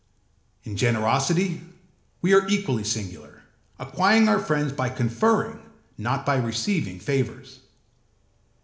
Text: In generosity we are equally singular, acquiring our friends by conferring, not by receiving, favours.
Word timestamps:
In 0.63 0.77
generosity 0.77 1.61
we 2.23 2.33
are 2.33 2.47
equally 2.47 2.83
singular, 2.83 3.43
acquiring 3.77 4.27
our 4.27 4.39
friends 4.39 4.71
by 4.73 4.89
conferring, 4.89 5.59
not 5.95 6.25
by 6.25 6.37
receiving, 6.37 6.99
favours. 6.99 7.59